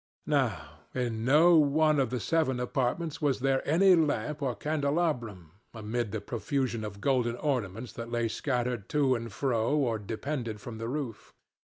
Now 0.25 0.79
in 0.95 1.23
no 1.23 1.57
one 1.59 1.99
of 1.99 2.09
the 2.09 2.19
seven 2.19 2.59
apartments 2.59 3.21
was 3.21 3.39
there 3.39 3.61
any 3.69 3.93
lamp 3.95 4.41
or 4.41 4.55
candelabrum, 4.55 5.51
amid 5.75 6.11
the 6.11 6.19
profusion 6.19 6.83
of 6.83 7.01
golden 7.01 7.35
ornaments 7.35 7.93
that 7.93 8.09
lay 8.09 8.27
scattered 8.27 8.89
to 8.89 9.13
and 9.13 9.31
fro 9.31 9.75
or 9.77 9.99
depended 9.99 10.59
from 10.59 10.79
the 10.79 10.87
roof. 10.89 11.35